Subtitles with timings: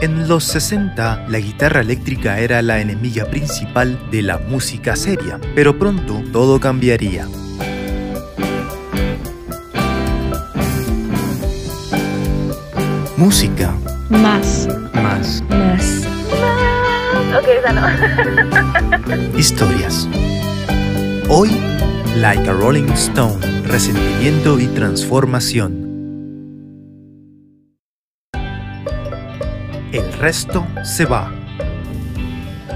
[0.00, 5.76] En los 60, la guitarra eléctrica era la enemiga principal de la música seria, pero
[5.76, 7.26] pronto todo cambiaría.
[13.16, 13.74] Música.
[14.08, 14.68] Más.
[14.94, 15.42] Más.
[15.48, 16.06] Más.
[17.36, 19.38] Ok, esa no.
[19.38, 20.08] Historias.
[21.28, 21.50] Hoy,
[22.14, 25.87] Like a Rolling Stone, resentimiento y transformación.
[30.18, 31.32] Resto se va.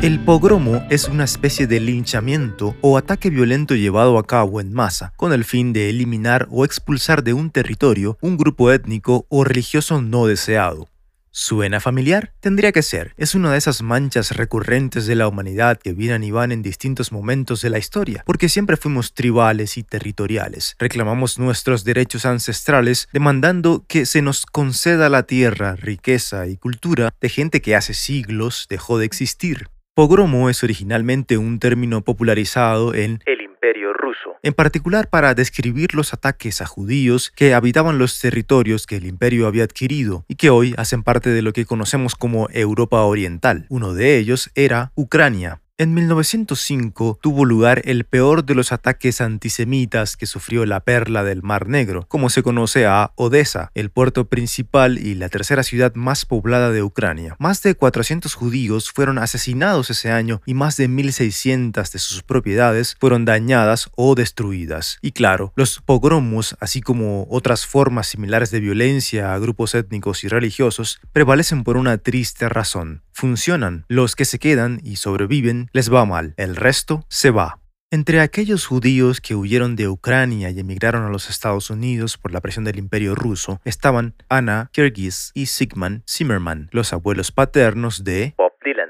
[0.00, 5.12] El pogromo es una especie de linchamiento o ataque violento llevado a cabo en masa,
[5.16, 10.00] con el fin de eliminar o expulsar de un territorio un grupo étnico o religioso
[10.00, 10.88] no deseado.
[11.34, 12.34] ¿Suena familiar?
[12.40, 13.14] Tendría que ser.
[13.16, 17.10] Es una de esas manchas recurrentes de la humanidad que vienen y van en distintos
[17.10, 20.76] momentos de la historia, porque siempre fuimos tribales y territoriales.
[20.78, 27.28] Reclamamos nuestros derechos ancestrales demandando que se nos conceda la tierra, riqueza y cultura de
[27.30, 29.68] gente que hace siglos dejó de existir.
[29.94, 36.12] Pogromo es originalmente un término popularizado en el Imperio Ruso, en particular para describir los
[36.12, 40.74] ataques a judíos que habitaban los territorios que el imperio había adquirido y que hoy
[40.78, 43.66] hacen parte de lo que conocemos como Europa Oriental.
[43.68, 45.61] Uno de ellos era Ucrania.
[45.78, 51.42] En 1905 tuvo lugar el peor de los ataques antisemitas que sufrió la perla del
[51.42, 56.26] Mar Negro, como se conoce a Odessa, el puerto principal y la tercera ciudad más
[56.26, 57.36] poblada de Ucrania.
[57.38, 62.94] Más de 400 judíos fueron asesinados ese año y más de 1.600 de sus propiedades
[63.00, 64.98] fueron dañadas o destruidas.
[65.00, 70.28] Y claro, los pogromos, así como otras formas similares de violencia a grupos étnicos y
[70.28, 73.02] religiosos, prevalecen por una triste razón.
[73.14, 73.84] Funcionan.
[73.88, 77.58] Los que se quedan y sobreviven les va mal, el resto se va.
[77.90, 82.40] Entre aquellos judíos que huyeron de Ucrania y emigraron a los Estados Unidos por la
[82.40, 88.52] presión del imperio ruso estaban Anna Kirgis y Sigmund Zimmerman, los abuelos paternos de Bob
[88.64, 88.88] Dylan.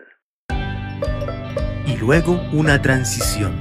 [1.85, 3.61] Y luego una transición.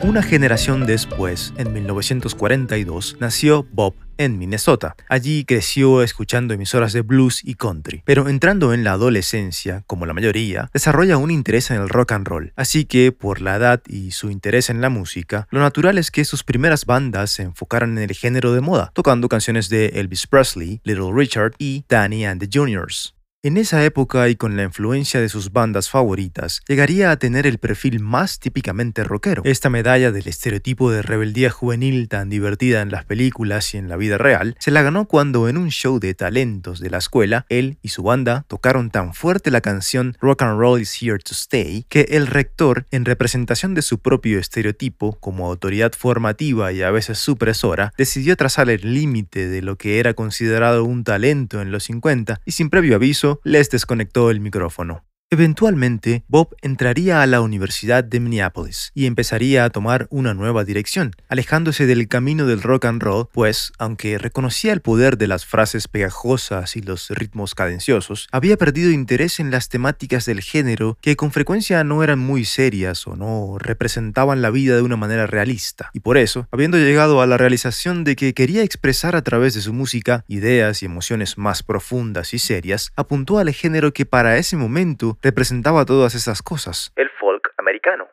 [0.00, 4.94] Una generación después, en 1942, nació Bob en Minnesota.
[5.08, 10.14] Allí creció escuchando emisoras de blues y country, pero entrando en la adolescencia, como la
[10.14, 12.52] mayoría, desarrolla un interés en el rock and roll.
[12.54, 16.24] Así que, por la edad y su interés en la música, lo natural es que
[16.24, 20.80] sus primeras bandas se enfocaran en el género de moda, tocando canciones de Elvis Presley,
[20.84, 23.17] Little Richard y Danny and the Juniors.
[23.44, 27.58] En esa época y con la influencia de sus bandas favoritas, llegaría a tener el
[27.58, 29.42] perfil más típicamente rockero.
[29.44, 33.96] Esta medalla del estereotipo de rebeldía juvenil tan divertida en las películas y en la
[33.96, 37.78] vida real, se la ganó cuando en un show de talentos de la escuela, él
[37.80, 41.86] y su banda tocaron tan fuerte la canción Rock and Roll is Here to Stay,
[41.88, 47.18] que el rector, en representación de su propio estereotipo como autoridad formativa y a veces
[47.18, 52.40] supresora, decidió trazar el límite de lo que era considerado un talento en los 50
[52.44, 55.07] y sin previo aviso les desconectó el micrófono.
[55.30, 61.14] Eventualmente, Bob entraría a la Universidad de Minneapolis y empezaría a tomar una nueva dirección,
[61.28, 65.86] alejándose del camino del rock and roll, pues, aunque reconocía el poder de las frases
[65.86, 71.30] pegajosas y los ritmos cadenciosos, había perdido interés en las temáticas del género que con
[71.30, 75.90] frecuencia no eran muy serias o no representaban la vida de una manera realista.
[75.92, 79.60] Y por eso, habiendo llegado a la realización de que quería expresar a través de
[79.60, 84.56] su música ideas y emociones más profundas y serias, apuntó al género que para ese
[84.56, 86.92] momento representaba todas esas cosas.
[86.96, 88.04] El folk americano.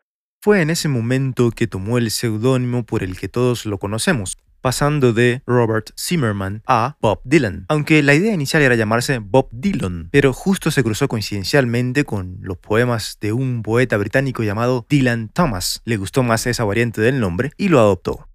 [0.41, 5.13] Fue en ese momento que tomó el seudónimo por el que todos lo conocemos, pasando
[5.13, 10.33] de Robert Zimmerman a Bob Dylan, aunque la idea inicial era llamarse Bob Dylan, pero
[10.33, 15.81] justo se cruzó coincidencialmente con los poemas de un poeta británico llamado Dylan Thomas.
[15.85, 18.27] Le gustó más esa variante del nombre y lo adoptó.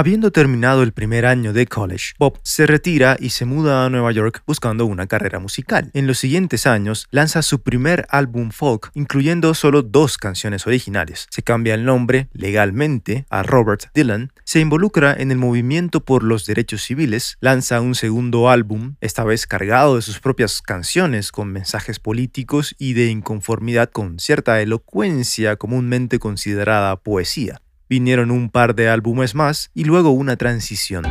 [0.00, 4.10] Habiendo terminado el primer año de college, Bob se retira y se muda a Nueva
[4.12, 5.90] York buscando una carrera musical.
[5.92, 11.26] En los siguientes años lanza su primer álbum folk, incluyendo solo dos canciones originales.
[11.28, 16.46] Se cambia el nombre legalmente a Robert Dylan, se involucra en el movimiento por los
[16.46, 21.98] derechos civiles, lanza un segundo álbum, esta vez cargado de sus propias canciones con mensajes
[21.98, 27.60] políticos y de inconformidad con cierta elocuencia comúnmente considerada poesía.
[27.90, 31.04] Vinieron un par de álbumes más y luego una transición.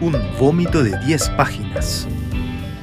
[0.00, 2.08] Un vómito de 10 páginas.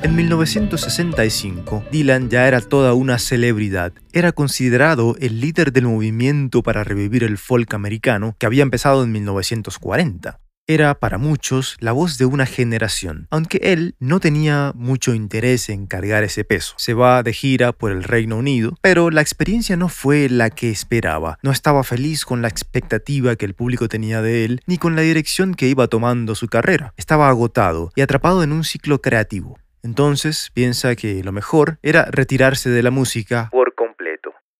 [0.03, 3.91] En 1965, Dylan ya era toda una celebridad.
[4.11, 9.11] Era considerado el líder del movimiento para revivir el folk americano que había empezado en
[9.11, 10.39] 1940.
[10.65, 15.87] Era para muchos la voz de una generación, aunque él no tenía mucho interés en
[15.87, 16.73] cargar ese peso.
[16.77, 20.69] Se va de gira por el Reino Unido, pero la experiencia no fue la que
[20.69, 21.37] esperaba.
[21.43, 25.01] No estaba feliz con la expectativa que el público tenía de él, ni con la
[25.01, 26.93] dirección que iba tomando su carrera.
[26.95, 29.59] Estaba agotado y atrapado en un ciclo creativo.
[29.83, 33.49] Entonces piensa que lo mejor era retirarse de la música.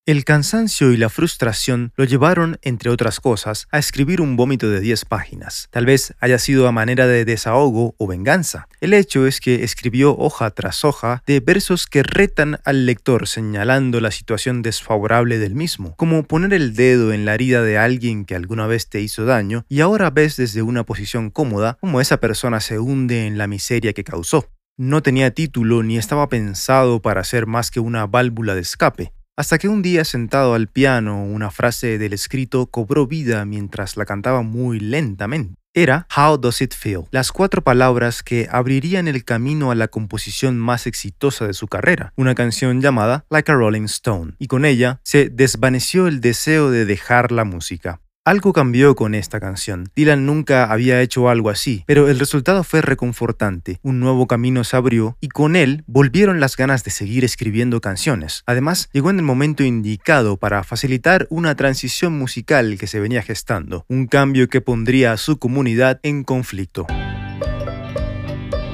[0.06, 4.82] El cansancio y la frustración lo llevaron, entre otras cosas, a escribir un vómito de
[4.82, 5.70] 10 páginas.
[5.72, 8.68] Tal vez haya sido a manera de desahogo o venganza.
[8.82, 14.02] El hecho es que escribió hoja tras hoja de versos que retan al lector señalando
[14.02, 18.36] la situación desfavorable del mismo, como poner el dedo en la herida de alguien que
[18.36, 22.60] alguna vez te hizo daño y ahora ves desde una posición cómoda cómo esa persona
[22.60, 24.50] se hunde en la miseria que causó.
[24.76, 29.14] No tenía título ni estaba pensado para ser más que una válvula de escape.
[29.36, 34.06] Hasta que un día sentado al piano, una frase del escrito cobró vida mientras la
[34.06, 35.56] cantaba muy lentamente.
[35.74, 40.60] Era How Does It Feel, las cuatro palabras que abrirían el camino a la composición
[40.60, 45.00] más exitosa de su carrera, una canción llamada Like a Rolling Stone, y con ella
[45.04, 48.02] se desvaneció el deseo de dejar la música.
[48.26, 49.90] Algo cambió con esta canción.
[49.98, 53.80] Dylan nunca había hecho algo así, pero el resultado fue reconfortante.
[53.84, 58.44] Un nuevo camino se abrió y con él volvieron las ganas de seguir escribiendo canciones.
[58.46, 63.86] Además, llegó en el momento indicado para facilitar una transición musical que se venía gestando,
[63.90, 66.88] un cambio que pondría a su comunidad en conflicto.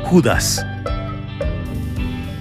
[0.04, 0.64] Judas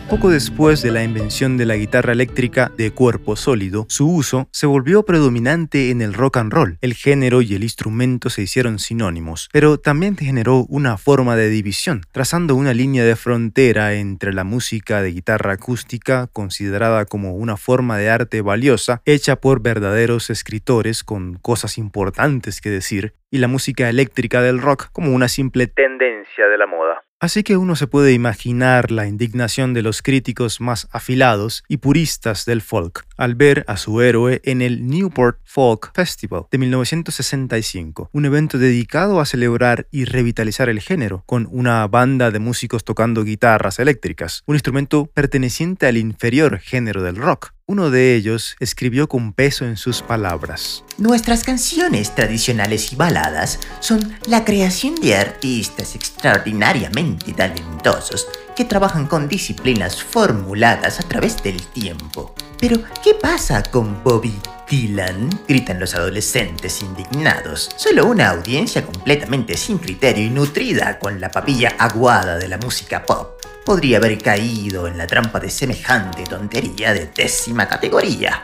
[0.08, 4.66] poco después de la invención de la guitarra eléctrica de cuerpo sólido, su uso se
[4.66, 6.78] volvió predominante en el rock and roll.
[6.81, 12.00] El género y el instrumento se hicieron sinónimos, pero también generó una forma de división,
[12.10, 17.99] trazando una línea de frontera entre la música de guitarra acústica, considerada como una forma
[17.99, 23.90] de arte valiosa, hecha por verdaderos escritores con cosas importantes que decir, y la música
[23.90, 27.07] eléctrica del rock como una simple tendencia de la moda.
[27.20, 32.44] Así que uno se puede imaginar la indignación de los críticos más afilados y puristas
[32.44, 38.25] del folk al ver a su héroe en el Newport Folk Festival de 1965, un
[38.25, 43.81] evento dedicado a celebrar y revitalizar el género, con una banda de músicos tocando guitarras
[43.81, 47.53] eléctricas, un instrumento perteneciente al inferior género del rock.
[47.70, 50.85] Uno de ellos escribió con peso en sus palabras.
[50.97, 58.26] Nuestras canciones tradicionales y baladas son la creación de artistas extraordinariamente talentosos
[58.56, 62.35] que trabajan con disciplinas formuladas a través del tiempo.
[62.59, 64.35] Pero, ¿qué pasa con Bobby
[64.70, 65.29] Dylan?
[65.47, 67.69] Gritan los adolescentes indignados.
[67.76, 73.05] Solo una audiencia completamente sin criterio y nutrida con la papilla aguada de la música
[73.05, 73.38] pop
[73.69, 78.43] podría haber caído en la trampa de semejante tontería de décima categoría.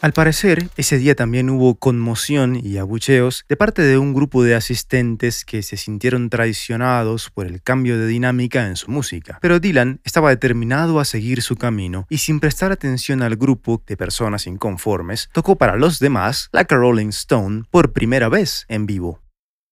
[0.00, 4.54] Al parecer, ese día también hubo conmoción y abucheos de parte de un grupo de
[4.54, 9.38] asistentes que se sintieron traicionados por el cambio de dinámica en su música.
[9.42, 13.98] Pero Dylan estaba determinado a seguir su camino y sin prestar atención al grupo de
[13.98, 19.21] personas inconformes, tocó para los demás Like a Rolling Stone por primera vez en vivo.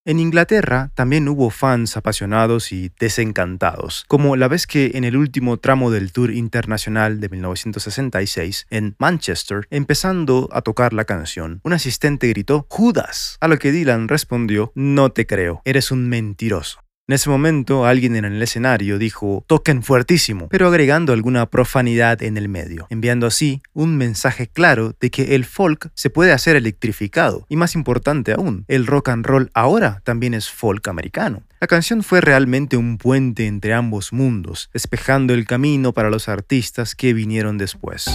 [0.03, 5.57] En Inglaterra también hubo fans apasionados y desencantados, como la vez que en el último
[5.57, 12.29] tramo del Tour Internacional de 1966, en Manchester, empezando a tocar la canción, un asistente
[12.29, 16.79] gritó Judas, a lo que Dylan respondió No te creo, eres un mentiroso.
[17.07, 22.37] En ese momento, alguien en el escenario dijo, toquen fuertísimo, pero agregando alguna profanidad en
[22.37, 27.45] el medio, enviando así un mensaje claro de que el folk se puede hacer electrificado,
[27.49, 31.43] y más importante aún, el rock and roll ahora también es folk americano.
[31.59, 36.95] La canción fue realmente un puente entre ambos mundos, despejando el camino para los artistas
[36.95, 38.05] que vinieron después.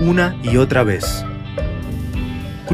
[0.00, 1.24] Una y otra vez,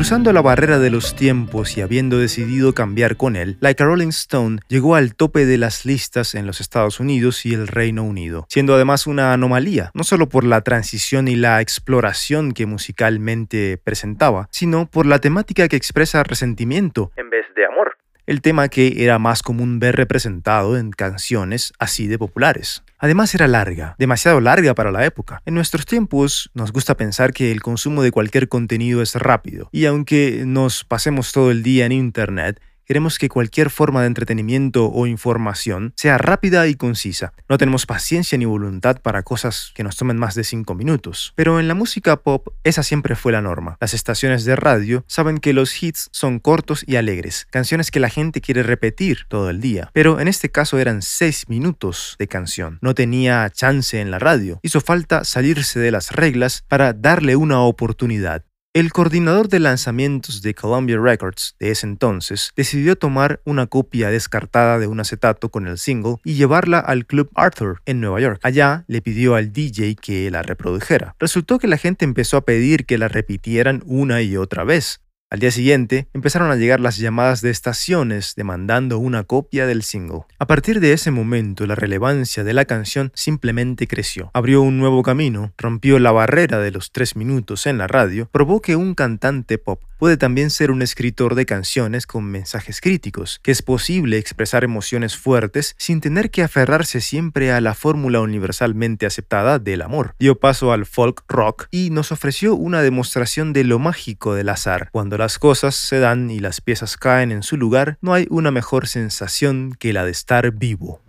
[0.02, 4.09] Cruzando la barrera de los tiempos y habiendo decidido cambiar con él, Like a Rolling
[4.09, 8.44] Stone llegó al tope de las listas en los Estados Unidos y el Reino Unido,
[8.49, 14.49] siendo además una anomalía, no solo por la transición y la exploración que musicalmente presentaba,
[14.50, 19.19] sino por la temática que expresa resentimiento en vez de amor el tema que era
[19.19, 22.83] más común ver representado en canciones así de populares.
[22.99, 25.43] Además era larga, demasiado larga para la época.
[25.45, 29.87] En nuestros tiempos nos gusta pensar que el consumo de cualquier contenido es rápido, y
[29.87, 32.61] aunque nos pasemos todo el día en Internet,
[32.92, 37.32] Queremos que cualquier forma de entretenimiento o información sea rápida y concisa.
[37.49, 41.32] No tenemos paciencia ni voluntad para cosas que nos tomen más de 5 minutos.
[41.34, 43.78] Pero en la música pop esa siempre fue la norma.
[43.80, 48.11] Las estaciones de radio saben que los hits son cortos y alegres, canciones que la
[48.11, 49.88] gente quiere repetir todo el día.
[49.94, 52.76] Pero en este caso eran 6 minutos de canción.
[52.82, 54.61] No tenía chance en la radio.
[54.62, 58.44] Hizo falta salirse de las reglas para darle una oportunidad.
[58.75, 64.79] El coordinador de lanzamientos de Columbia Records de ese entonces decidió tomar una copia descartada
[64.79, 68.41] de un acetato con el single y llevarla al Club Arthur en Nueva York.
[68.43, 71.14] Allá le pidió al DJ que la reprodujera.
[71.19, 75.02] Resultó que la gente empezó a pedir que la repitieran una y otra vez.
[75.32, 80.24] Al día siguiente, empezaron a llegar las llamadas de estaciones demandando una copia del single.
[80.38, 84.30] A partir de ese momento, la relevancia de la canción simplemente creció.
[84.34, 88.60] Abrió un nuevo camino, rompió la barrera de los tres minutos en la radio, probó
[88.60, 93.52] que un cantante pop puede también ser un escritor de canciones con mensajes críticos, que
[93.52, 99.61] es posible expresar emociones fuertes sin tener que aferrarse siempre a la fórmula universalmente aceptada
[99.61, 100.16] del amor.
[100.18, 104.88] Dio paso al folk rock y nos ofreció una demostración de lo mágico del azar.
[104.90, 108.50] Cuando las cosas se dan y las piezas caen en su lugar, no hay una
[108.50, 111.00] mejor sensación que la de estar vivo.